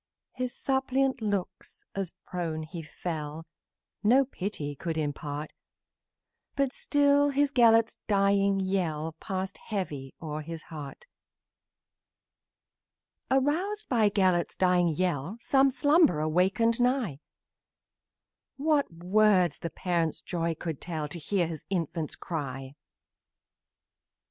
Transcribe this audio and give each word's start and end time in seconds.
His 0.33 0.51
suppliant, 0.51 1.21
as 1.21 2.09
to 2.09 2.15
earth 2.33 2.69
he 2.71 2.81
fell, 2.81 3.45
No 4.03 4.25
pity 4.25 4.73
could 4.75 4.97
impart, 4.97 5.53
But 6.55 6.73
still 6.73 7.29
his 7.29 7.51
Gelert's 7.51 7.97
dying 8.07 8.59
yell 8.59 9.15
Passed 9.19 9.59
heavy 9.59 10.15
o'er 10.19 10.41
his 10.41 10.63
heart. 10.73 11.05
Aroused 13.29 13.87
by 13.89 14.09
Gelert's 14.09 14.55
dying 14.55 14.87
yell, 14.87 15.37
Some 15.39 15.69
slumberer 15.69 16.27
wakened 16.27 16.79
nigh; 16.81 17.19
What 18.57 18.91
words 18.91 19.59
the 19.59 19.69
parent's 19.69 20.23
joy 20.23 20.55
can 20.55 20.77
tell 20.77 21.09
To 21.09 21.19
hear 21.19 21.45
his 21.45 21.63
infant 21.69 22.19
cry! 22.19 22.73